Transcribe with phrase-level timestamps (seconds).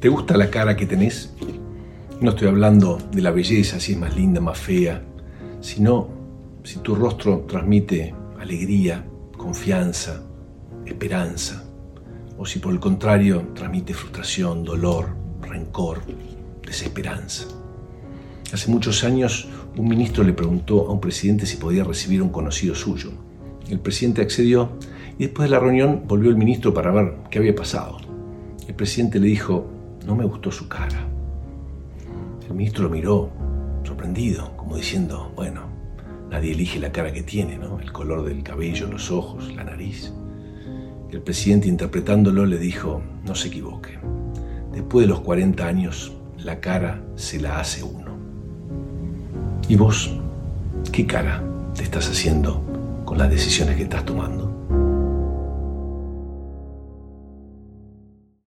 [0.00, 1.32] ¿Te gusta la cara que tenés?
[2.20, 5.02] No estoy hablando de la belleza, si es más linda, más fea,
[5.60, 6.08] sino
[6.64, 9.06] si tu rostro transmite alegría,
[9.38, 10.22] confianza,
[10.84, 11.64] esperanza,
[12.36, 16.02] o si por el contrario transmite frustración, dolor, rencor,
[16.62, 17.46] desesperanza.
[18.52, 22.74] Hace muchos años un ministro le preguntó a un presidente si podía recibir un conocido
[22.74, 23.12] suyo.
[23.70, 24.72] El presidente accedió
[25.18, 27.96] y después de la reunión volvió el ministro para ver qué había pasado.
[28.68, 29.70] El presidente le dijo,
[30.06, 31.04] no me gustó su cara.
[32.48, 33.30] El ministro lo miró,
[33.82, 35.62] sorprendido, como diciendo, bueno,
[36.30, 37.80] nadie elige la cara que tiene, ¿no?
[37.80, 40.12] El color del cabello, los ojos, la nariz.
[41.10, 43.98] El presidente, interpretándolo, le dijo, no se equivoque.
[44.72, 48.16] Después de los 40 años, la cara se la hace uno.
[49.68, 50.16] ¿Y vos?
[50.92, 51.42] ¿Qué cara
[51.74, 52.62] te estás haciendo
[53.04, 54.45] con las decisiones que estás tomando?